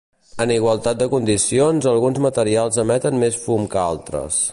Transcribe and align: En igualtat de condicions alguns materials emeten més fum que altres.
En 0.45 0.51
igualtat 0.53 0.99
de 1.01 1.07
condicions 1.11 1.89
alguns 1.93 2.21
materials 2.27 2.81
emeten 2.85 3.21
més 3.25 3.39
fum 3.45 3.69
que 3.75 3.83
altres. 3.83 4.41